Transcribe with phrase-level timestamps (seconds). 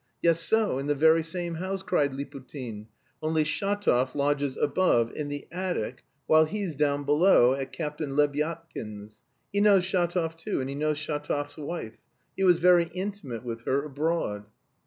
[0.23, 2.87] "Just so, in the very same house," cried Liputin,
[3.21, 9.21] "only Shatov lodges above, in the attic, while he's down below, at Captain Lebyadkin's.
[9.53, 11.97] He knows Shatov too, and he knows Shatov's wife.
[12.35, 14.45] He was very intimate with her, abroad."